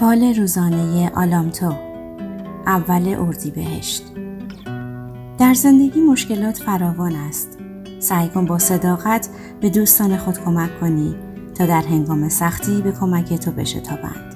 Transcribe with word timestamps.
فال 0.00 0.34
روزانه 0.34 1.10
آلامتو 1.14 1.72
اول 2.66 3.14
اردیبهشت. 3.18 4.02
در 5.38 5.54
زندگی 5.54 6.00
مشکلات 6.00 6.58
فراوان 6.58 7.14
است. 7.14 7.58
سعی 7.98 8.28
کن 8.28 8.46
با 8.46 8.58
صداقت 8.58 9.28
به 9.60 9.70
دوستان 9.70 10.16
خود 10.16 10.38
کمک 10.38 10.80
کنی 10.80 11.16
تا 11.54 11.66
در 11.66 11.82
هنگام 11.82 12.28
سختی 12.28 12.82
به 12.82 12.92
کمک 12.92 13.34
تو 13.34 13.50
بشتابند 13.50 14.34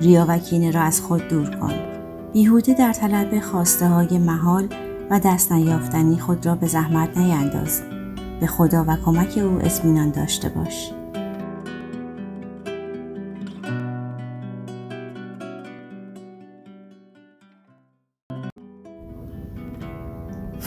ریا 0.00 0.26
و 0.28 0.38
کینه 0.38 0.70
را 0.70 0.80
از 0.80 1.00
خود 1.00 1.28
دور 1.28 1.50
کن. 1.56 1.74
بیهوده 2.32 2.74
در 2.74 2.92
طلب 2.92 3.40
خواسته 3.40 3.88
های 3.88 4.18
محال 4.18 4.68
و 5.10 5.20
دست 5.20 5.52
نیافتنی 5.52 6.18
خود 6.18 6.46
را 6.46 6.54
به 6.54 6.66
زحمت 6.66 7.18
نینداز. 7.18 7.82
به 8.40 8.46
خدا 8.46 8.84
و 8.88 8.96
کمک 8.96 9.38
او 9.38 9.58
اطمینان 9.62 10.10
داشته 10.10 10.48
باش. 10.48 10.97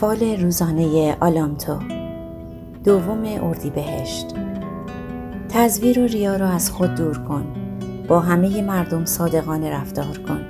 فال 0.02 0.41
روزانه 0.41 1.18
آلامتو. 1.20 1.80
دوم 2.84 3.23
اردیبهشت. 3.44 4.26
تزویر 5.50 6.00
و 6.00 6.08
ریا 6.08 6.36
را 6.36 6.50
از 6.50 6.72
خود 6.72 6.96
دور 6.96 7.18
کن. 7.18 7.46
با 8.08 8.20
همه 8.20 8.62
مردم 8.62 9.05
صادقانه 9.05 9.70
رفتار 9.70 10.18
کن. 10.18 10.46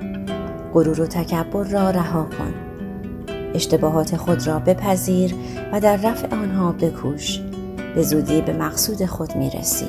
غرور 0.72 1.00
و 1.00 1.06
تکبر 1.06 1.64
را 1.64 1.90
رها 1.90 2.24
کن. 2.38 2.54
اشتباهات 3.54 4.16
خود 4.16 4.46
را 4.46 4.58
بپذیر 4.58 5.34
و 5.72 5.80
در 5.80 5.96
رفع 5.96 6.36
آنها 6.36 6.72
بکوش. 6.72 7.40
به 7.94 8.02
زودی 8.02 8.40
به 8.40 8.52
مقصود 8.52 9.06
خود 9.06 9.36
می‌رسی. 9.36 9.88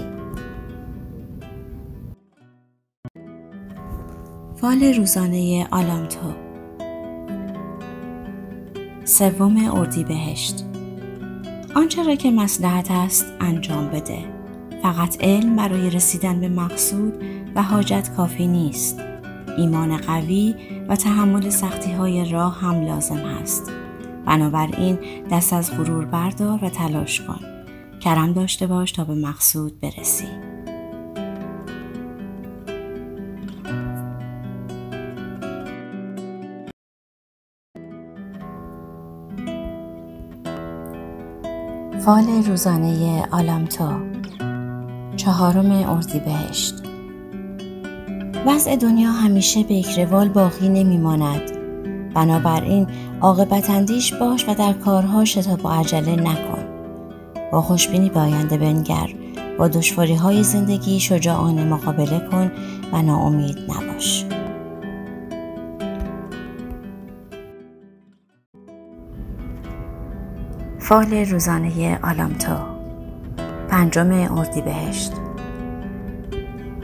فال 4.56 4.84
روزانه 4.98 5.68
آلامتو. 5.72 6.43
سوم 9.14 9.76
اردیبهشت. 9.76 10.66
آنچه 11.76 12.04
را 12.04 12.16
که 12.16 12.32
مسلحت 12.32 12.92
است 12.92 13.26
انجام 13.40 13.90
بده. 13.90 14.20
فقط 14.84 15.24
علم 15.24 15.56
برای 15.56 15.90
رسیدن 15.90 16.40
به 16.40 16.50
مقصود 16.50 17.14
و 17.56 17.64
حاجت 17.64 18.10
کافی 18.18 18.48
نیست. 18.48 19.00
ایمان 19.58 19.98
قوی 19.98 20.56
و 20.90 20.96
تحمل 20.96 21.50
سختی 21.50 21.92
های 21.92 22.32
راه 22.32 22.60
هم 22.60 22.86
لازم 22.86 23.26
است 23.42 23.72
بنابراین 24.26 25.00
دست 25.32 25.54
از 25.54 25.72
غرور 25.72 26.06
بردار 26.06 26.60
و 26.62 26.70
تلاش 26.70 27.22
کن. 27.22 27.40
کرم 28.00 28.34
داشته 28.34 28.68
باش 28.68 28.92
تا 28.92 29.04
به 29.04 29.16
مقصود 29.16 29.80
برسی. 29.80 30.53
فال 42.06 42.44
روزانه 42.48 43.24
آلامتو. 43.32 43.90
چهارم 45.16 45.72
اردیبهشت. 45.72 46.74
وضع 48.46 48.76
دنیا 48.76 49.12
همیشه 49.12 49.64
به 49.64 49.74
یک 49.74 50.00
روال 50.00 50.30
باقی 50.30 50.70
نمیماند. 50.70 51.42
بنابراین 52.14 52.88
عاقبت 53.22 53.70
اندیش 53.70 54.14
باش 54.14 54.50
و 54.50 54.54
در 54.54 54.74
کارها 54.74 55.26
شتاب 55.26 55.66
و 55.66 55.70
عجله 55.70 56.16
نکن. 56.16 56.64
با 57.52 57.62
خوشبینی 57.62 58.10
به 58.10 58.20
آینده 58.20 58.58
بنگر. 58.58 59.10
با 59.58 59.68
دشواری 59.68 60.16
های 60.16 60.44
زندگی 60.44 61.00
شجاعانه 61.00 61.66
مقابله 61.66 62.20
کن 62.32 62.52
و 62.94 63.02
ناامید 63.02 63.58
نباش. 63.68 64.23
فال 70.94 71.14
روزانه 71.14 72.00
آلامتو. 72.04 72.56
پنجم 73.70 74.12
اردیبهشت. 74.38 75.14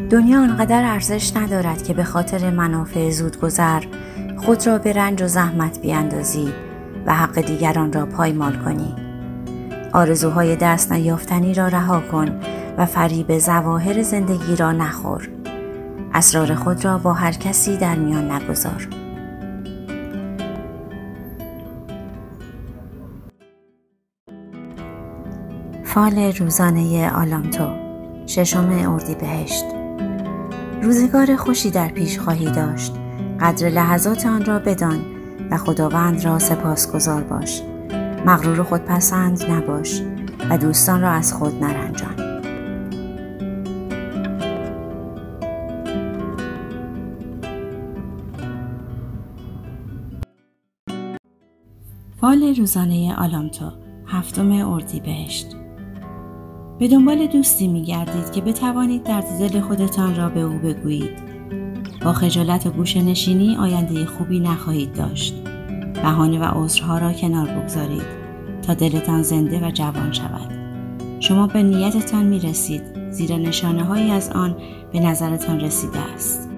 دنیا 0.09 0.41
آنقدر 0.41 0.83
ارزش 0.85 1.35
ندارد 1.35 1.83
که 1.83 1.93
به 1.93 2.03
خاطر 2.03 2.49
منافع 2.49 3.09
زودگذر 3.09 3.83
خود 4.37 4.67
را 4.67 4.77
به 4.77 4.93
رنج 4.93 5.21
و 5.21 5.27
زحمت 5.27 5.81
بیاندازی 5.81 6.53
و 7.05 7.13
حق 7.15 7.41
دیگران 7.41 7.93
را 7.93 8.05
پایمال 8.05 8.55
کنی. 8.55 8.95
آرزوهای 9.93 10.55
دست 10.55 10.91
نیافتنی 10.91 11.53
را 11.53 11.67
رها 11.67 11.99
کن 12.11 12.39
و 12.77 12.85
فریب 12.85 13.37
زواهر 13.37 14.01
زندگی 14.01 14.55
را 14.55 14.71
نخور. 14.71 15.29
اسرار 16.13 16.55
خود 16.55 16.85
را 16.85 16.97
با 16.97 17.13
هر 17.13 17.31
کسی 17.31 17.77
در 17.77 17.95
میان 17.95 18.31
نگذار. 18.31 18.87
فال 25.89 26.19
روزانه 26.19 27.11
آلامتو 27.11 27.67
ششم 28.27 28.69
اردیبهشت. 28.93 29.65
روزگار 30.81 31.35
خوشی 31.35 31.71
در 31.71 31.87
پیش 31.87 32.19
خواهی 32.19 32.51
داشت. 32.51 32.93
قدر 33.39 33.69
لحظات 33.69 34.25
آن 34.25 34.45
را 34.45 34.59
بدان 34.59 34.99
و 35.51 35.57
خداوند 35.57 36.25
را 36.25 36.39
سپاسگزار 36.39 37.23
باش. 37.23 37.61
مغرور 38.25 38.63
خود 38.63 38.81
پسند 38.81 39.51
نباش 39.51 40.01
و 40.49 40.57
دوستان 40.57 41.01
را 41.01 41.11
از 41.11 41.33
خود 41.33 41.63
نرنجان. 41.63 42.41
فال 52.21 52.55
روزانه 52.57 53.15
آلامتو 53.17 53.71
هفتم 54.07 54.51
اردیبهشت. 54.51 55.58
به 56.79 56.87
دنبال 56.87 57.27
دوستی 57.27 57.67
می 57.67 57.81
گردید 57.81 58.31
که 58.31 58.41
بتوانید 58.41 59.03
درد 59.03 59.39
دل 59.39 59.59
خودتان 59.59 60.15
را 60.15 60.29
به 60.29 60.39
او 60.39 60.57
بگویید. 60.59 61.29
با 62.01 62.13
خجالت 62.13 62.67
و 62.67 62.69
گوش 62.69 62.97
نشینی 62.97 63.55
آینده 63.55 64.05
خوبی 64.05 64.39
نخواهید 64.39 64.93
داشت. 64.93 65.35
بهانه 65.93 66.39
و 66.39 66.63
عذرها 66.63 66.97
را 66.97 67.13
کنار 67.13 67.47
بگذارید 67.47 68.03
تا 68.61 68.73
دلتان 68.73 69.23
زنده 69.23 69.67
و 69.67 69.71
جوان 69.71 70.11
شود. 70.11 70.51
شما 71.19 71.47
به 71.47 71.63
نیتتان 71.63 72.25
می 72.25 72.39
رسید 72.39 73.11
زیرا 73.11 73.37
نشانه 73.37 73.83
هایی 73.83 74.11
از 74.11 74.29
آن 74.29 74.57
به 74.93 74.99
نظرتان 74.99 75.59
رسیده 75.59 75.99
است. 75.99 76.49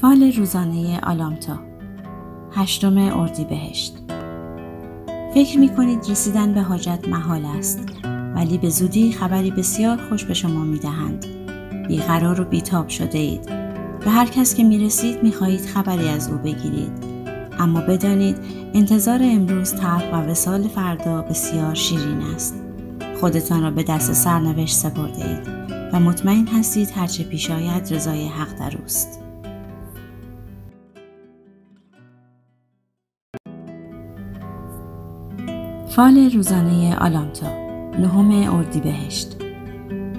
فال 0.00 0.32
روزانه 0.32 1.00
آلامتا 1.00 1.69
هشتم 2.52 2.98
اردیبهشت 2.98 3.96
فکر 5.34 5.58
می 5.58 5.68
کنید 5.68 6.10
رسیدن 6.10 6.54
به 6.54 6.62
حاجت 6.62 7.08
محال 7.08 7.44
است 7.44 7.78
ولی 8.34 8.58
به 8.58 8.68
زودی 8.68 9.12
خبری 9.12 9.50
بسیار 9.50 9.96
خوش 10.08 10.24
به 10.24 10.34
شما 10.34 10.64
می 10.64 10.78
دهند. 10.78 11.26
بیقرار 11.88 12.40
و 12.40 12.44
بیتاب 12.44 12.88
شده 12.88 13.18
اید. 13.18 13.46
به 14.00 14.10
هر 14.10 14.26
کس 14.26 14.54
که 14.54 14.64
می 14.64 14.78
رسید 14.78 15.22
می 15.22 15.32
خواهید 15.32 15.60
خبری 15.60 16.08
از 16.08 16.28
او 16.28 16.36
بگیرید. 16.36 16.92
اما 17.58 17.80
بدانید 17.80 18.36
انتظار 18.74 19.20
امروز 19.22 19.74
تلخ 19.74 20.12
و 20.12 20.16
وسال 20.16 20.68
فردا 20.68 21.22
بسیار 21.22 21.74
شیرین 21.74 22.22
است. 22.34 22.54
خودتان 23.20 23.62
را 23.62 23.70
به 23.70 23.82
دست 23.82 24.12
سرنوشت 24.12 24.76
سپرده 24.76 25.28
اید 25.28 25.48
و 25.92 26.00
مطمئن 26.00 26.46
هستید 26.46 26.90
هرچه 26.94 27.24
پیش 27.24 27.50
آید 27.50 27.94
رضای 27.94 28.28
حق 28.28 28.58
در 28.58 28.76
اوست. 28.82 29.29
فال 36.00 36.30
روزانه 36.34 36.96
آلامتا 36.96 37.46
نهم 37.98 38.54
اردیبهشت. 38.54 39.36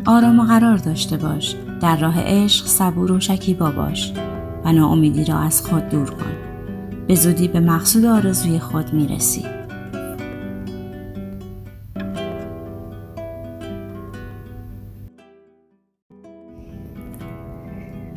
آرام 0.06 0.40
و 0.40 0.44
قرار 0.44 0.78
داشته 0.78 1.18
باش 1.18 1.56
در 1.82 1.98
راه 1.98 2.24
عشق 2.24 2.66
صبور 2.66 3.12
و 3.12 3.20
شکیبا 3.20 3.72
باش 3.72 4.14
و 4.66 4.72
ناامیدی 4.72 5.26
را 5.26 5.40
از 5.40 5.62
خود 5.62 5.90
دور 5.90 6.10
کن. 6.10 6.36
به 7.08 7.16
زودی 7.16 7.48
به 7.48 7.60
مقصود 7.60 8.06
آرزوی 8.06 8.60
خود 8.60 8.94
می‌رسی. 8.94 9.46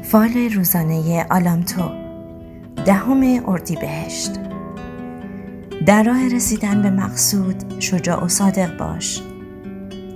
فال 0.02 0.50
روزانه 0.54 1.26
آلامتو 1.30 1.90
دهم 2.84 3.48
اردیبهشت. 3.48 4.30
در 5.86 6.02
راه 6.02 6.28
رسیدن 6.28 6.82
به 6.82 6.90
مقصود 6.90 7.80
شجاع 7.80 8.24
و 8.24 8.28
صادق 8.28 8.76
باش. 8.76 9.22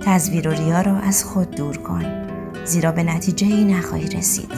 تزویر 0.01 0.47
و 0.47 0.51
ریا 0.51 0.81
را 0.81 0.97
از 0.97 1.23
خود 1.23 1.51
دور 1.51 1.77
کن 1.77 2.05
زیرا 2.65 2.91
به 2.91 3.03
نتیجه 3.03 3.47
ای 3.47 3.65
نخواهی 3.65 4.07
رسید. 4.07 4.51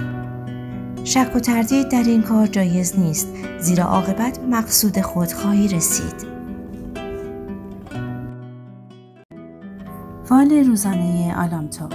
شک 1.04 1.32
و 1.36 1.40
تردید 1.40 1.90
در 1.90 2.04
این 2.04 2.22
کار 2.22 2.48
جایز 2.48 3.00
نیست 3.00 3.28
زیرا 3.60 3.84
عاقبت 3.84 4.40
مقصود 4.40 5.02
خود 5.02 5.32
خواهی 5.32 5.68
رسید. 5.68 6.26
فال 10.24 10.52
روزانه 10.52 11.36
آلامتو 11.38 11.90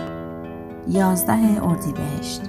یازده 0.89 1.65
اردیبهشت. 1.65 2.43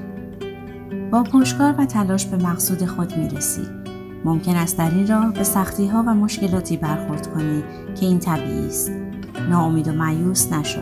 با 1.12 1.24
پشکار 1.24 1.76
و 1.78 1.86
تلاش 1.86 2.26
به 2.26 2.38
مقصود 2.38 2.86
خود 2.86 3.18
می‌رسی. 3.18 3.87
ممکن 4.26 4.56
است 4.56 4.78
در 4.78 4.90
این 4.90 5.08
راه 5.08 5.34
به 5.34 5.44
سختی 5.44 5.88
ها 5.88 6.04
و 6.08 6.14
مشکلاتی 6.14 6.78
برخورد 6.78 7.28
کنی 7.34 7.64
که 7.96 8.06
این 8.06 8.20
طبیعی 8.20 8.68
است. 8.68 8.92
ناامید 9.50 9.88
و 9.88 9.92
معیوس 9.92 10.52
نشو. 10.54 10.82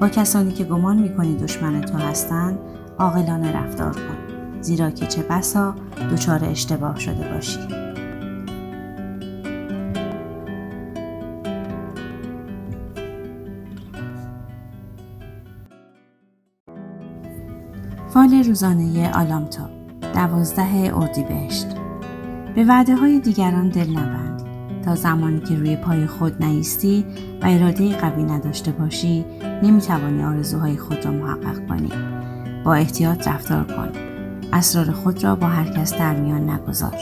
با 0.00 0.08
کسانی 0.08 0.52
که 0.52 0.64
گمان 0.64 0.98
می‌کنی 0.98 1.36
دشمن 1.36 1.80
تو 1.80 1.98
هستند 1.98 2.58
عاقلانه 2.98 3.52
رفتار 3.52 3.92
کن. 3.92 4.16
زیرا 4.60 4.90
که 4.90 5.06
چه 5.06 5.22
بسا 5.22 5.74
دچار 6.12 6.44
اشتباه 6.44 6.98
شده 6.98 7.28
باشی. 7.34 7.58
فال 18.08 18.44
روزانه 18.46 19.12
آلامتا 19.12 19.70
دوازده 20.14 20.92
اردیبهشت. 20.96 21.79
به 22.54 22.64
وعده 22.64 22.96
های 22.96 23.20
دیگران 23.20 23.68
دل 23.68 23.90
نبند 23.90 24.42
تا 24.84 24.94
زمانی 24.94 25.40
که 25.40 25.54
روی 25.54 25.76
پای 25.76 26.06
خود 26.06 26.44
نیستی 26.44 27.06
و 27.42 27.46
اراده 27.46 27.96
قوی 27.96 28.22
نداشته 28.22 28.72
باشی 28.72 29.24
نمی‌توانی 29.62 30.24
آرزوهای 30.24 30.76
خود 30.76 31.04
را 31.04 31.10
محقق 31.10 31.68
کنی. 31.68 31.92
با 32.64 32.74
احتیاط 32.74 33.28
رفتار 33.28 33.64
کن. 33.64 33.88
اسرار 34.52 34.90
خود 34.90 35.24
را 35.24 35.36
با 35.36 35.46
هر 35.46 35.64
کس 35.64 35.94
در 35.94 36.16
میان 36.16 36.50
نگذار. 36.50 36.96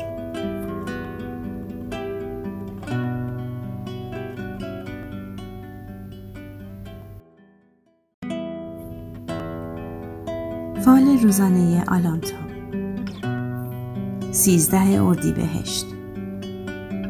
فال 10.84 11.18
روزانه 11.22 11.84
آلانتو 11.88 12.57
13 14.38 15.02
اردیبهشت. 15.02 15.86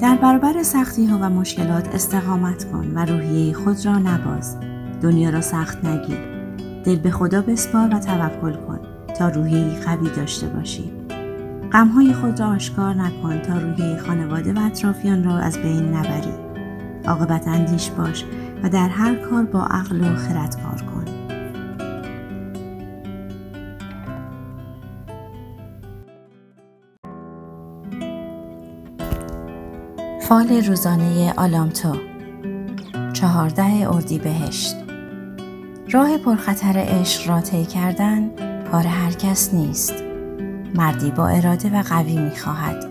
در 0.00 0.16
برابر 0.16 0.62
سختی 0.62 1.06
ها 1.06 1.18
و 1.22 1.30
مشکلات 1.30 1.94
استقامت 1.94 2.72
کن 2.72 2.92
و 2.94 3.04
روحیه 3.04 3.54
خود 3.54 3.86
را 3.86 3.98
نباز. 3.98 4.56
دنیا 5.02 5.30
را 5.30 5.40
سخت 5.40 5.84
نگیر. 5.84 6.18
دل 6.84 6.96
به 6.96 7.10
خدا 7.10 7.42
بسپار 7.42 7.94
و 7.94 7.98
توکل 7.98 8.52
کن 8.52 8.78
تا 9.18 9.28
روحیه 9.28 9.80
قوی 9.80 10.10
داشته 10.10 10.46
باشی. 10.46 10.92
غم 11.72 11.88
های 11.88 12.12
خود 12.12 12.40
را 12.40 12.46
آشکار 12.46 12.94
نکن 12.94 13.38
تا 13.38 13.58
روحیه 13.58 13.98
خانواده 13.98 14.52
و 14.52 14.58
اطرافیان 14.58 15.24
را 15.24 15.38
از 15.38 15.58
بین 15.58 15.94
نبری. 15.94 16.32
عاقبت 17.06 17.48
اندیش 17.48 17.90
باش 17.90 18.24
و 18.62 18.68
در 18.68 18.88
هر 18.88 19.14
کار 19.14 19.42
با 19.42 19.64
عقل 19.64 20.00
و 20.00 20.16
خرد 20.16 20.62
کار 20.62 20.82
کن. 20.82 21.27
فال 30.28 30.64
روزانه 30.64 31.34
آلامتو. 31.36 31.96
چهارده 33.12 33.94
اردی 33.94 34.18
بهشت 34.18 34.76
راه 35.90 36.18
پرخطر 36.18 36.72
عشق 36.76 37.28
را 37.28 37.40
طی 37.40 37.64
کردن 37.64 38.30
کار 38.70 38.86
هر 38.86 39.10
کس 39.10 39.54
نیست. 39.54 39.94
مردی 40.74 41.10
با 41.10 41.28
اراده 41.28 41.70
و 41.70 41.82
قوی 41.82 42.16
می 42.16 42.36
خواهد 42.36 42.84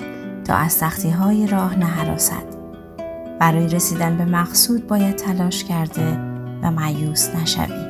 تا 0.44 0.56
از 0.56 0.72
سختی 0.72 1.10
های 1.10 1.48
راه 1.48 1.80
نهراسد. 1.80 2.58
برای 3.40 3.68
رسیدن 3.68 4.18
به 4.18 4.26
مقصود 4.26 4.88
باید 4.88 5.16
تلاش 5.16 5.64
کرده 5.64 6.18
و 6.64 6.72
معیوس 6.72 7.30
نشوی. 7.36 7.87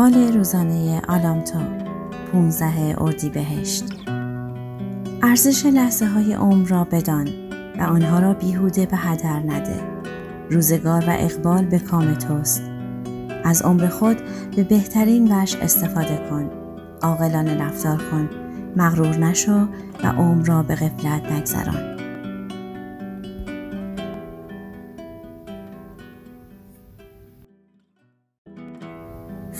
فال 0.00 0.32
روزانه 0.32 1.02
آلامتو 1.08 1.58
15 2.32 3.28
بهشت 3.34 3.84
ارزش 5.22 5.66
لحظه 5.66 6.06
های 6.06 6.32
عمر 6.32 6.68
را 6.68 6.84
بدان 6.84 7.28
و 7.78 7.82
آنها 7.82 8.18
را 8.18 8.34
بیهوده 8.34 8.86
به 8.86 8.96
هدر 8.96 9.38
نده. 9.38 9.80
روزگار 10.50 11.04
و 11.06 11.10
اقبال 11.18 11.64
به 11.64 11.78
کام 11.78 12.14
توست. 12.14 12.62
از 13.44 13.62
عمر 13.62 13.88
خود 13.88 14.16
به 14.56 14.64
بهترین 14.64 15.32
وش 15.32 15.56
استفاده 15.56 16.28
کن. 16.30 16.50
عاقلانه 17.02 17.62
رفتار 17.62 17.96
کن. 18.10 18.30
مغرور 18.76 19.16
نشو 19.16 19.68
و 20.04 20.06
عمر 20.06 20.46
را 20.46 20.62
به 20.62 20.74
غفلت 20.74 21.32
نگذران. 21.32 21.89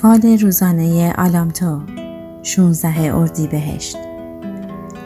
فال 0.03 0.39
روزانه 0.41 1.13
آلامتو 1.19 1.81
16 2.43 3.15
اردی 3.17 3.47
بهشت 3.47 3.97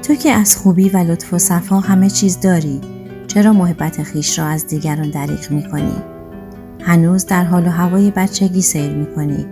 تو 0.02 0.14
که 0.14 0.32
از 0.32 0.56
خوبی 0.56 0.88
و 0.88 0.96
لطف 0.96 1.34
و 1.34 1.38
صفا 1.38 1.80
همه 1.80 2.10
چیز 2.10 2.40
داری 2.40 2.80
چرا 3.26 3.52
محبت 3.52 4.02
خیش 4.02 4.38
را 4.38 4.44
از 4.44 4.66
دیگران 4.66 5.10
دریغ 5.10 5.50
می 5.50 5.70
کنی؟ 5.70 6.02
هنوز 6.80 7.26
در 7.26 7.44
حال 7.44 7.66
و 7.66 7.70
هوای 7.70 8.10
بچگی 8.10 8.62
سیر 8.62 8.90
می 8.90 9.14
کنی 9.14 9.46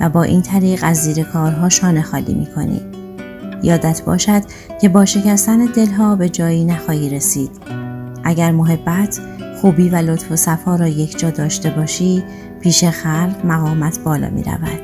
و 0.00 0.08
با 0.08 0.22
این 0.22 0.42
طریق 0.42 0.80
از 0.82 0.96
زیر 0.96 1.24
کارها 1.24 1.68
شانه 1.68 2.02
خالی 2.02 2.34
می 2.34 2.46
کنی. 2.46 2.80
یادت 3.62 4.02
باشد 4.02 4.42
که 4.80 4.88
با 4.88 5.04
شکستن 5.04 5.64
دلها 5.64 6.16
به 6.16 6.28
جایی 6.28 6.64
نخواهی 6.64 7.10
رسید. 7.10 7.50
اگر 8.24 8.50
محبت 8.50 9.20
خوبی 9.60 9.88
و 9.88 9.96
لطف 9.96 10.32
و 10.32 10.36
صفا 10.36 10.76
را 10.76 10.88
یک 10.88 11.18
جا 11.18 11.30
داشته 11.30 11.70
باشی 11.70 12.24
پیش 12.64 12.84
خلق 12.84 13.46
مقامت 13.46 14.00
بالا 14.04 14.30
می 14.30 14.42
رود. 14.42 14.80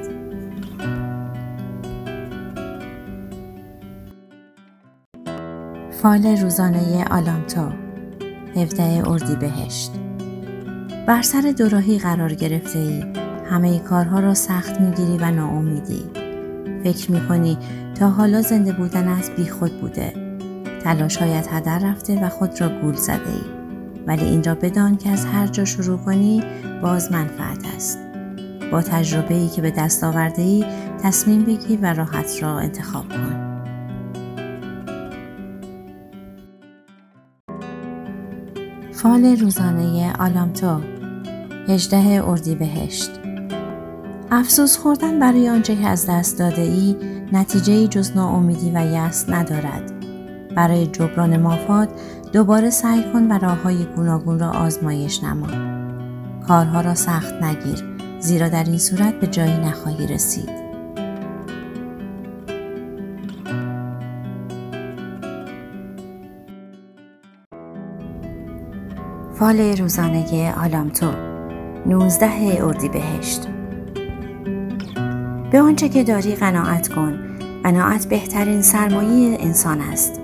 فال 6.03 6.27
روزانه 6.27 7.05
آلامتو 7.05 7.69
17 8.57 9.09
اردی 9.09 9.37
بهشت 9.37 9.93
بر 11.07 11.23
سر 11.23 11.55
دوراهی 11.59 11.99
قرار 11.99 12.35
گرفته 12.35 12.79
ای. 12.79 13.05
همه 13.51 13.79
کارها 13.79 14.21
را 14.21 14.35
سخت 14.35 14.81
می‌گیری 14.81 15.19
و 15.19 15.31
ناامیدی. 15.31 16.03
فکر 16.85 17.13
می‌کنی 17.13 17.59
تا 17.95 18.09
حالا 18.11 18.43
زنده 18.43 18.73
بودنت 18.73 19.37
بی 19.37 19.49
خود 19.49 19.81
بوده. 19.81 20.13
تلاشهایت 20.85 21.49
هدر 21.53 21.79
رفته 21.79 22.25
و 22.25 22.29
خود 22.29 22.61
را 22.61 22.81
گول 22.81 22.95
زده 22.95 23.31
ای. 23.31 23.60
ولی 24.07 24.25
این 24.25 24.45
را 24.45 24.55
بدان 24.55 24.97
که 24.97 25.11
از 25.11 25.25
هر 25.25 25.47
جا 25.47 25.65
شروع 25.65 25.99
کنی 25.99 26.43
باز 26.83 27.13
منفعت 27.13 27.67
است. 27.77 27.99
با 28.73 28.83
تجربه 28.83 29.35
ای 29.35 29.49
که 29.49 29.63
به 29.63 29.71
دست 29.71 30.05
آورده 30.05 30.43
ای 30.43 30.65
تصمیم 31.03 31.43
بگیر 31.43 31.79
و 31.83 31.95
راحت 31.95 32.43
را 32.43 32.59
انتخاب 32.59 33.09
کن. 33.09 33.51
فال 38.93 39.37
روزانه 39.37 40.13
آلامتو 40.19 40.81
18 41.69 42.55
بهشت 42.55 43.11
افسوس 44.31 44.79
خوردن 44.79 45.19
برای 45.19 45.49
آنچه 45.49 45.77
که 45.77 45.87
از 45.87 46.07
دست 46.07 46.39
داده 46.39 46.63
ای 46.63 46.97
نتیجه 47.33 47.87
جز 47.87 48.17
ناامیدی 48.17 48.71
و 48.75 48.87
یأس 48.87 49.29
ندارد. 49.29 49.93
برای 50.57 50.87
جبران 50.87 51.37
مافات 51.37 51.89
دوباره 52.33 52.71
سعی 52.71 53.13
کن 53.13 53.33
و 53.33 53.39
راه 53.39 53.63
های 53.63 53.85
گوناگون 53.97 54.39
را 54.39 54.51
آزمایش 54.51 55.25
نما. 55.25 55.47
کارها 56.49 56.81
را 56.81 56.95
سخت 56.95 57.43
نگیر 57.43 57.85
زیرا 58.21 58.49
در 58.49 58.65
این 58.65 58.79
صورت 58.79 59.15
به 59.15 59.27
جایی 59.27 59.57
نخواهی 59.57 60.07
رسید. 60.07 60.61
فال 69.35 69.61
روزانه 69.61 70.55
آلامتو 70.65 71.11
19 71.87 72.89
بهشت 72.93 73.49
به 75.51 75.61
آنچه 75.61 75.89
که 75.89 76.05
داری 76.05 76.35
قناعت 76.35 76.89
کن 76.89 77.19
قناعت 77.65 78.07
بهترین 78.09 78.63
سرمایه 78.63 79.37
انسان 79.41 79.81
است 79.81 80.20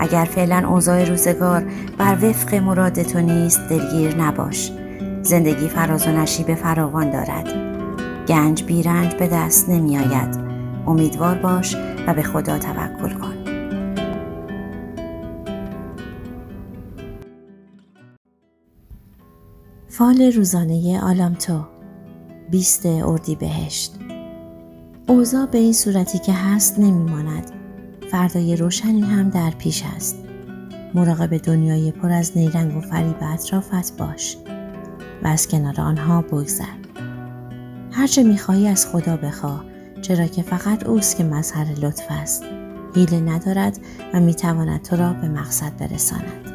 اگر 0.00 0.24
فعلا 0.24 0.68
اوضاع 0.68 1.04
روزگار 1.04 1.64
بر 1.98 2.14
وفق 2.22 2.54
مراد 2.54 3.02
تو 3.02 3.20
نیست 3.20 3.60
دلگیر 3.68 4.16
نباش. 4.16 4.72
زندگی 5.22 5.68
فراز 5.68 6.06
و 6.06 6.10
نشیب 6.10 6.54
فراوان 6.54 7.10
دارد. 7.10 7.48
گنج 8.28 8.64
بیرنج 8.64 9.14
به 9.14 9.28
دست 9.28 9.68
نمی 9.68 9.98
آید 9.98 10.38
امیدوار 10.86 11.34
باش 11.34 11.76
و 12.06 12.14
به 12.14 12.22
خدا 12.22 12.58
توکل 12.58 13.14
کن. 13.14 13.34
فال 19.88 20.22
روزانه 20.22 21.00
آلامتو 21.02 21.64
بیست 22.50 22.86
اردی 22.86 23.34
بهشت 23.34 23.94
اوضاع 25.06 25.46
به 25.46 25.58
این 25.58 25.72
صورتی 25.72 26.18
که 26.18 26.32
هست 26.32 26.78
نمیماند. 26.78 27.59
فردای 28.10 28.56
روشنی 28.56 29.00
هم 29.00 29.28
در 29.28 29.50
پیش 29.50 29.82
است. 29.96 30.16
مراقب 30.94 31.36
دنیای 31.36 31.92
پر 31.92 32.12
از 32.12 32.32
نیرنگ 32.36 32.76
و 32.76 32.80
فریب 32.80 33.16
اطرافت 33.22 33.96
باش 33.96 34.36
و 35.22 35.28
از 35.28 35.48
کنار 35.48 35.80
آنها 35.80 36.22
بگذر. 36.22 36.64
هرچه 37.92 38.22
می‌خواهی 38.22 38.68
از 38.68 38.86
خدا 38.86 39.16
بخواه 39.16 39.64
چرا 40.02 40.26
که 40.26 40.42
فقط 40.42 40.86
اوست 40.86 41.16
که 41.16 41.24
مظهر 41.24 41.66
لطف 41.82 42.04
است. 42.10 42.44
حیله 42.94 43.20
ندارد 43.20 43.78
و 44.14 44.20
می‌تواند 44.20 44.82
تو 44.82 44.96
را 44.96 45.12
به 45.12 45.28
مقصد 45.28 45.76
برساند. 45.78 46.50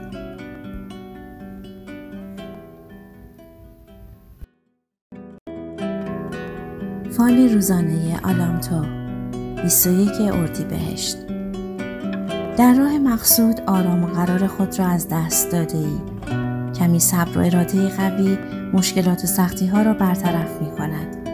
فال 7.11 7.49
روزانه 7.53 8.19
آلامتو 8.23 8.85
21 9.63 10.11
اردی 10.21 10.63
بهشت 10.63 11.24
در 12.57 12.73
راه 12.73 12.97
مقصود 12.97 13.61
آرام 13.61 14.03
و 14.03 14.07
قرار 14.07 14.47
خود 14.47 14.79
را 14.79 14.85
از 14.85 15.07
دست 15.09 15.51
داده 15.51 15.77
ای. 15.77 15.99
کمی 16.73 16.99
صبر 16.99 17.37
و 17.37 17.41
اراده 17.41 17.89
قوی 17.89 18.37
مشکلات 18.73 19.23
و 19.23 19.27
سختی 19.27 19.67
ها 19.67 19.81
را 19.81 19.93
برطرف 19.93 20.61
می 20.61 20.71
کند. 20.71 21.29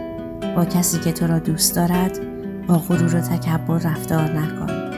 با 0.56 0.64
کسی 0.64 1.00
که 1.00 1.12
تو 1.12 1.26
را 1.26 1.38
دوست 1.38 1.76
دارد 1.76 2.18
با 2.66 2.78
غرور 2.78 3.16
و 3.16 3.20
تکبر 3.20 3.78
رفتار 3.78 4.32
نکن. 4.32 4.92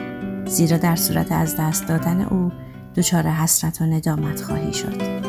زیرا 0.45 0.77
در 0.77 0.95
صورت 0.95 1.31
از 1.31 1.55
دست 1.59 1.87
دادن 1.87 2.21
او 2.21 2.51
دچار 2.95 3.23
حسرت 3.23 3.81
و 3.81 3.85
ندامت 3.85 4.41
خواهی 4.41 4.73
شد. 4.73 5.25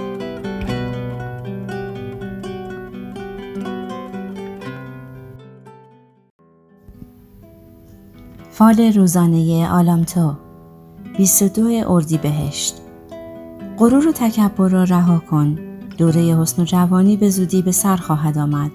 فال 8.50 8.93
روزانه 8.93 9.69
آلامتو 9.69 10.46
22 11.16 12.18
بهشت 12.23 12.76
غرور 13.78 14.08
و 14.08 14.12
تکبر 14.12 14.68
را 14.68 14.85
رها 14.85 15.23
کن. 15.30 15.58
دوره 15.99 16.20
حسن 16.20 16.62
و 16.62 16.64
جوانی 16.64 17.16
به 17.16 17.30
زودی 17.30 17.62
به 17.62 17.73
سر 17.73 17.96
خواهد 17.96 18.38
آمد. 18.38 18.70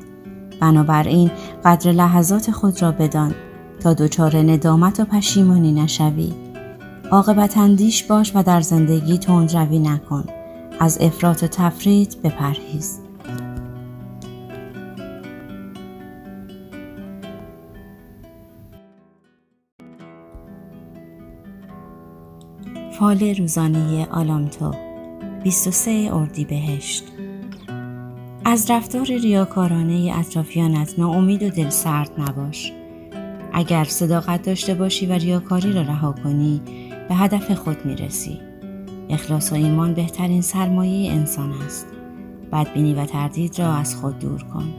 بنابراین 0.59 1.31
قدر 1.65 1.91
لحظات 1.91 2.51
خود 2.51 2.81
را 2.81 2.91
بدان 2.91 3.35
تا 3.79 3.93
دچار 3.93 4.37
ندامت 4.37 4.99
و 4.99 5.05
پشیمانی 5.05 5.71
نشوی. 5.71 6.33
عاقبت 7.11 7.57
اندیش 7.57 8.03
باش 8.03 8.31
و 8.35 8.43
در 8.43 8.61
زندگی 8.61 9.19
روی 9.27 9.79
نکن. 9.79 10.23
از 10.79 10.97
افراط 11.01 11.43
و 11.43 11.47
تفرید 11.47 12.21
بپرهیز. 12.23 13.00
فال 23.01 23.35
روزانه 23.35 24.07
آلامتو 24.11 24.71
23 25.43 26.11
بهشت 26.49 27.03
از 28.45 28.71
رفتار 28.71 29.05
ریاکارانه 29.05 30.13
اطرافیانت 30.17 30.99
ناامید 30.99 31.43
و 31.43 31.49
دلسرد 31.49 32.09
نباش. 32.17 32.73
اگر 33.53 33.83
صداقت 33.83 34.41
داشته 34.41 34.73
باشی 34.73 35.05
و 35.05 35.13
ریاکاری 35.13 35.73
را 35.73 35.81
رها 35.81 36.15
کنی 36.23 36.61
به 37.09 37.15
هدف 37.15 37.51
خود 37.51 37.85
می‌رسی. 37.85 38.39
اخلاص 39.09 39.51
و 39.51 39.55
ایمان 39.55 39.93
بهترین 39.93 40.41
سرمایه 40.41 41.11
انسان 41.11 41.51
است. 41.65 41.87
بدبینی 42.51 42.93
و 42.93 43.05
تردید 43.05 43.59
را 43.59 43.73
از 43.73 43.95
خود 43.95 44.19
دور 44.19 44.43
کن. 44.43 44.73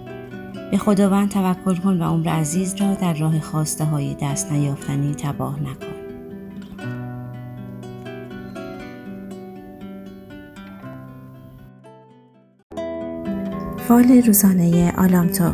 به 0.70 0.78
خداوند 0.78 1.28
توکل 1.28 1.74
کن 1.74 2.02
و 2.02 2.04
عمر 2.04 2.28
عزیز 2.28 2.74
را 2.74 2.94
در 2.94 3.14
راه 3.14 3.40
خواسته 3.40 3.84
های 3.84 4.16
دست 4.22 4.52
نیافتنی 4.52 5.14
تباه 5.14 5.62
نکن. 5.62 5.91
فال 13.88 14.22
روزانه 14.26 14.92
آلامتو 14.98 15.52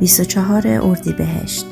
24 0.00 0.68
اردی 0.82 1.12
بهشت 1.12 1.66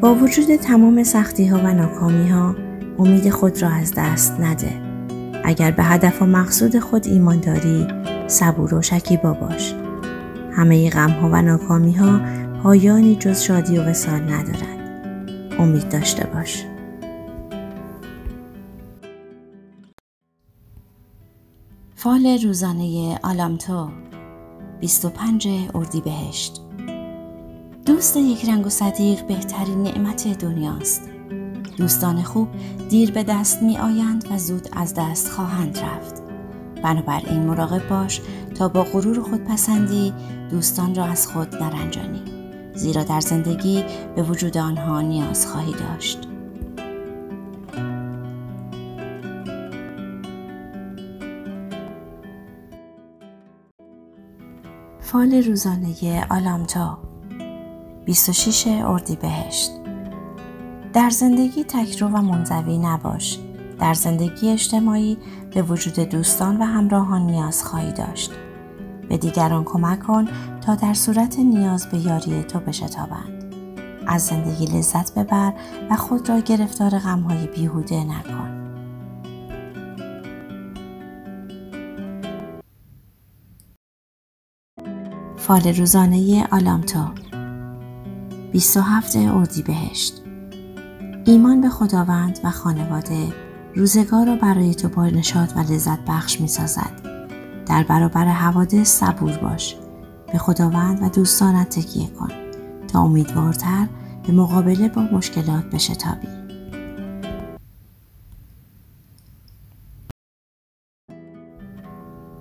با 0.00 0.14
وجود 0.14 0.56
تمام 0.56 1.02
سختی 1.02 1.46
ها 1.46 1.58
و 1.58 1.72
ناکامی 1.74 2.28
ها 2.28 2.56
امید 2.98 3.30
خود 3.30 3.62
را 3.62 3.68
از 3.68 3.94
دست 3.96 4.40
نده. 4.40 4.72
اگر 5.44 5.70
به 5.70 5.82
هدف 5.82 6.22
و 6.22 6.26
مقصود 6.26 6.78
خود 6.78 7.06
ایمان 7.06 7.40
داری 7.40 7.86
صبور 8.26 8.74
و 8.74 8.82
شکیبا 8.82 9.32
باش 9.32 9.74
همه 10.52 10.90
غم 10.90 11.10
ها 11.10 11.28
و 11.32 11.42
ناکامی 11.42 11.92
ها 11.92 12.20
پایانی 12.62 13.16
جز 13.16 13.42
شادی 13.42 13.78
و 13.78 13.82
وسال 13.82 14.20
ندارد 14.20 14.80
امید 15.58 15.88
داشته 15.88 16.26
باش. 16.26 16.64
فال 22.02 22.38
روزانه 22.42 23.18
آلامتو 23.22 23.88
25 24.80 25.48
اردیبهشت. 25.74 26.60
دوست 27.86 28.16
یک 28.16 28.44
رنگ 28.44 28.66
و 28.66 28.68
صدیق 28.68 29.26
بهترین 29.26 29.82
نعمت 29.82 30.28
دنیاست. 30.38 31.02
دوستان 31.76 32.22
خوب 32.22 32.48
دیر 32.88 33.10
به 33.10 33.22
دست 33.22 33.62
می 33.62 33.78
آیند 33.78 34.24
و 34.30 34.38
زود 34.38 34.68
از 34.72 34.94
دست 34.94 35.28
خواهند 35.28 35.78
رفت. 35.78 36.22
بنابراین 36.82 37.42
مراقب 37.42 37.88
باش 37.88 38.20
تا 38.54 38.68
با 38.68 38.82
غرور 38.82 39.22
خود 39.22 39.44
پسندی 39.44 40.12
دوستان 40.50 40.94
را 40.94 41.04
از 41.04 41.26
خود 41.26 41.54
نرنجانی 41.54 42.22
زیرا 42.74 43.04
در 43.04 43.20
زندگی 43.20 43.84
به 44.16 44.22
وجود 44.22 44.58
آنها 44.58 45.00
نیاز 45.00 45.46
خواهی 45.46 45.72
داشت. 45.72 46.29
فال 55.12 55.34
روزانه 55.34 56.26
آلامتا 56.30 56.98
26 58.04 58.66
بهشت 59.22 59.70
در 60.92 61.10
زندگی 61.10 61.64
تکرو 61.64 62.08
و 62.08 62.22
منزوی 62.22 62.78
نباش. 62.78 63.38
در 63.78 63.94
زندگی 63.94 64.48
اجتماعی 64.48 65.18
به 65.54 65.62
وجود 65.62 65.94
دوستان 65.94 66.62
و 66.62 66.64
همراهان 66.64 67.26
نیاز 67.26 67.64
خواهی 67.64 67.92
داشت. 67.92 68.32
به 69.08 69.16
دیگران 69.16 69.64
کمک 69.64 70.00
کن 70.00 70.28
تا 70.60 70.74
در 70.74 70.94
صورت 70.94 71.38
نیاز 71.38 71.86
به 71.86 71.98
یاری 71.98 72.42
تو 72.42 72.60
بشتابند 72.60 73.54
از 74.06 74.26
زندگی 74.26 74.66
لذت 74.66 75.18
ببر 75.18 75.52
و 75.90 75.96
خود 75.96 76.28
را 76.28 76.40
گرفتار 76.40 76.98
غمهای 76.98 77.46
بیهوده 77.46 78.04
نکن. 78.04 78.59
فال 85.40 85.68
روزانه 85.68 86.48
آلامتو 86.52 87.04
27 88.52 89.16
بهشت 89.66 90.22
ایمان 91.24 91.60
به 91.60 91.68
خداوند 91.68 92.38
و 92.44 92.50
خانواده 92.50 93.32
روزگار 93.74 94.26
را 94.26 94.36
برای 94.36 94.74
تو 94.74 94.88
با 94.88 95.06
نشاط 95.06 95.52
و 95.56 95.60
لذت 95.60 95.98
بخش 96.08 96.40
می 96.40 96.48
سازد. 96.48 96.92
در 97.66 97.82
برابر 97.82 98.24
حوادث 98.24 99.00
صبور 99.00 99.36
باش. 99.36 99.76
به 100.32 100.38
خداوند 100.38 101.02
و 101.02 101.08
دوستانت 101.08 101.68
تکیه 101.68 102.10
کن 102.10 102.30
تا 102.88 103.00
امیدوارتر 103.00 103.86
به 104.26 104.32
مقابله 104.32 104.88
با 104.88 105.02
مشکلات 105.02 105.64
بشتابی. 105.64 106.28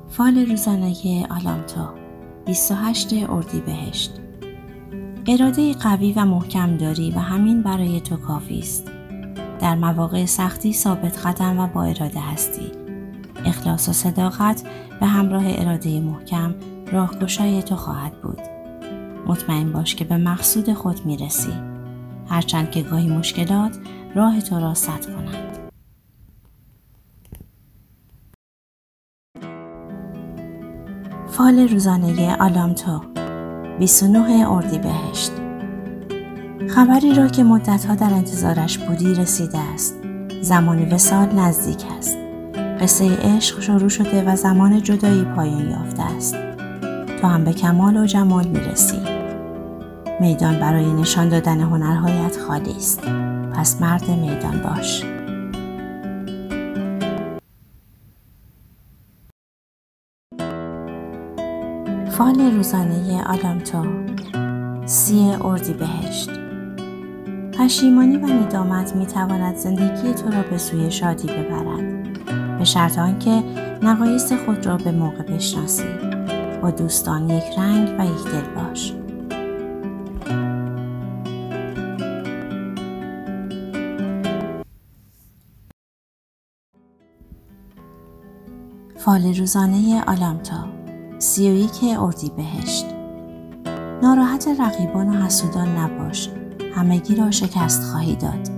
فال 0.09 0.45
روزانه 0.49 1.27
آلامتو 1.29 1.98
28 2.49 3.13
بهشت 3.65 4.11
اراده 5.27 5.73
قوی 5.73 6.13
و 6.13 6.25
محکم 6.25 6.77
داری 6.77 7.11
و 7.11 7.19
همین 7.19 7.61
برای 7.61 8.01
تو 8.01 8.17
کافی 8.17 8.59
است. 8.59 8.91
در 9.59 9.75
مواقع 9.75 10.25
سختی 10.25 10.73
ثابت 10.73 11.25
قدم 11.25 11.59
و 11.59 11.67
با 11.67 11.83
اراده 11.83 12.19
هستی. 12.19 12.71
اخلاص 13.45 13.89
و 13.89 13.93
صداقت 13.93 14.63
به 14.99 15.05
همراه 15.05 15.43
اراده 15.45 15.99
محکم 15.99 16.55
راهگشای 16.91 17.63
تو 17.63 17.75
خواهد 17.75 18.21
بود. 18.21 18.41
مطمئن 19.27 19.71
باش 19.71 19.95
که 19.95 20.05
به 20.05 20.17
مقصود 20.17 20.73
خود 20.73 21.05
می‌رسی. 21.05 21.53
هرچند 22.27 22.71
که 22.71 22.81
گاهی 22.81 23.09
مشکلات 23.09 23.77
راه 24.15 24.41
تو 24.41 24.59
را 24.59 24.73
سد 24.73 25.05
کنند. 25.05 25.48
فال 31.31 31.59
روزانه 31.59 32.35
آلامتو 32.35 33.01
29 33.79 34.77
بهشت 34.77 35.31
خبری 36.69 37.13
را 37.13 37.27
که 37.27 37.43
مدتها 37.43 37.95
در 37.95 38.13
انتظارش 38.13 38.77
بودی 38.77 39.13
رسیده 39.13 39.57
است. 39.73 39.95
زمان 40.41 40.93
وسال 40.93 41.35
نزدیک 41.35 41.83
است. 41.97 42.17
قصه 42.81 43.17
عشق 43.17 43.59
شروع 43.61 43.89
شده 43.89 44.23
و 44.31 44.35
زمان 44.35 44.83
جدایی 44.83 45.23
پایان 45.23 45.69
یافته 45.69 46.03
است. 46.03 46.35
تو 47.21 47.27
هم 47.27 47.43
به 47.43 47.53
کمال 47.53 47.97
و 47.97 48.05
جمال 48.05 48.47
می‌رسی. 48.47 48.99
میدان 50.19 50.59
برای 50.59 50.93
نشان 50.93 51.29
دادن 51.29 51.59
هنرهایت 51.59 52.37
خالی 52.47 52.75
است. 52.77 53.01
پس 53.53 53.81
مرد 53.81 54.09
میدان 54.09 54.61
باش. 54.63 55.03
فال 62.19 62.39
روزانه 62.39 63.23
آلامتو. 63.23 63.85
سی 64.85 65.35
اردی 65.41 65.73
بهشت 65.73 66.29
پشیمانی 67.57 68.17
و 68.17 68.25
ندامت 68.25 68.95
می 68.95 69.05
تواند 69.05 69.55
زندگی 69.55 70.13
تو 70.13 70.31
را 70.31 70.41
به 70.41 70.57
سوی 70.57 70.91
شادی 70.91 71.27
ببرد 71.27 72.03
به 72.57 72.65
شرط 72.65 72.99
آنکه 72.99 73.43
نقایص 73.81 74.33
خود 74.33 74.65
را 74.65 74.77
به 74.77 74.91
موقع 74.91 75.23
بشناسی. 75.23 75.83
با 76.61 76.71
دوستان 76.71 77.29
یک 77.29 77.43
رنگ 77.57 77.99
و 77.99 78.05
یک 78.05 78.23
دل 78.23 78.53
باش. 78.55 78.93
فال 88.97 89.35
روزانه 89.35 90.03
آلامتا 90.07 90.78
سی 91.19 91.49
و 91.49 91.53
یک 91.53 91.99
اردی 91.99 92.31
بهشت 92.37 92.85
ناراحت 94.01 94.47
رقیبان 94.59 95.09
و 95.09 95.25
حسودان 95.25 95.77
نباش. 95.77 96.29
همگی 96.75 97.15
را 97.15 97.31
شکست 97.31 97.83
خواهی 97.83 98.15
داد. 98.15 98.49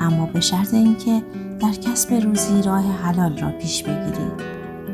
اما 0.00 0.26
به 0.26 0.40
شرط 0.40 0.74
اینکه 0.74 1.22
در 1.60 1.72
کسب 1.72 2.14
روزی 2.14 2.62
راه 2.62 2.92
حلال 2.92 3.38
را 3.38 3.50
پیش 3.50 3.82
بگیری 3.82 4.30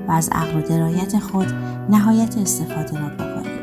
و 0.08 0.12
از 0.12 0.28
عقل 0.32 0.58
و 0.58 0.62
درایت 0.62 1.18
خود 1.18 1.46
نهایت 1.90 2.38
استفاده 2.38 3.00
را 3.00 3.08
بکنی. 3.08 3.56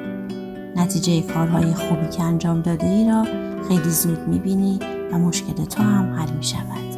نتیجه 0.76 1.22
کارهای 1.22 1.74
خوبی 1.74 2.08
که 2.08 2.24
انجام 2.24 2.62
داده 2.62 2.88
ای 2.88 3.08
را 3.08 3.26
خیلی 3.68 3.90
زود 3.90 4.28
می‌بینی 4.28 4.80
و 5.12 5.18
مشکل 5.18 5.66
تو 5.66 5.84
هم 5.84 6.14
حل 6.14 6.32
می 6.32 6.44
شود. 6.44 6.93